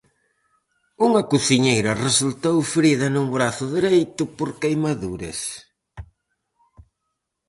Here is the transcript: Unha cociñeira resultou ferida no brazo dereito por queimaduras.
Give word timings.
Unha 1.07 1.21
cociñeira 1.31 1.99
resultou 2.07 2.57
ferida 2.73 3.07
no 3.15 3.23
brazo 3.35 3.65
dereito 3.77 4.23
por 4.37 4.49
queimaduras. 4.61 5.39